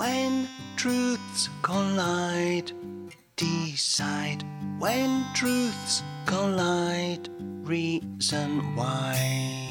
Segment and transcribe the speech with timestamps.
[0.00, 2.72] when truths collide.
[3.36, 4.42] Decide
[4.78, 7.28] when truths collide.
[7.62, 9.69] Reason why.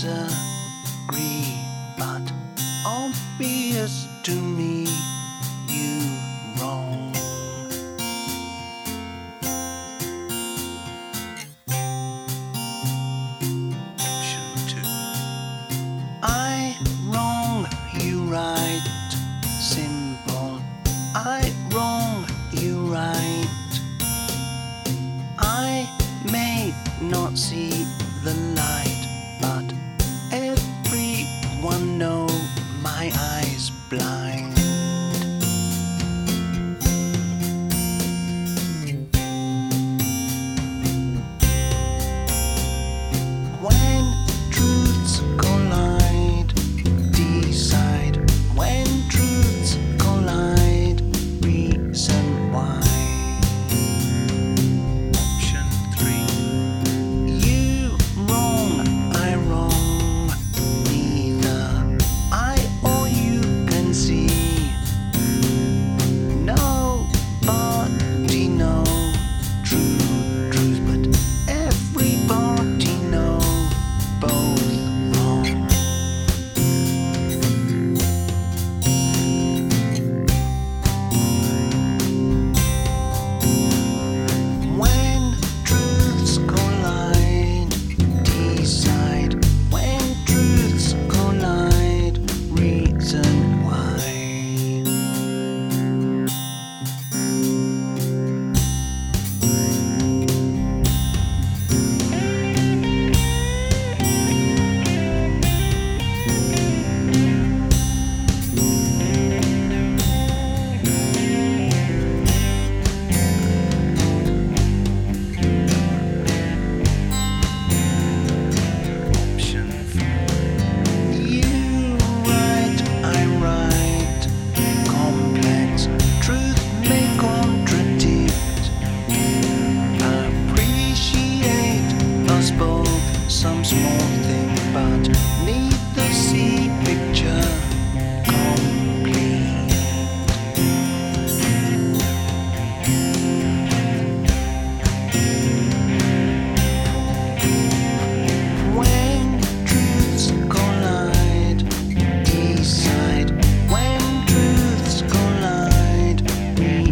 [0.00, 1.58] Disagree,
[1.98, 2.22] but
[2.86, 4.86] obvious to me.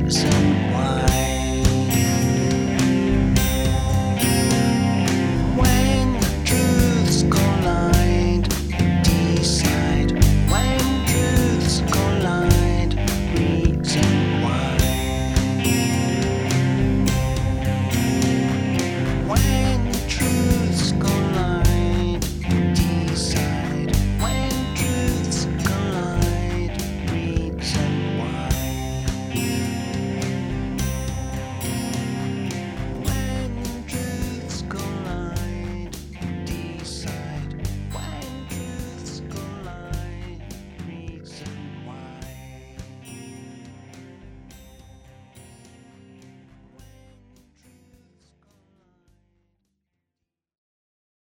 [0.08, 0.35] Times.